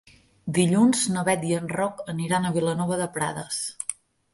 Dilluns 0.57 1.03
na 1.17 1.25
Bet 1.29 1.47
i 1.51 1.55
en 1.59 1.69
Roc 1.75 2.03
aniran 2.17 2.49
a 2.53 2.57
Vilanova 2.59 3.03
de 3.05 3.13
Prades. 3.21 3.65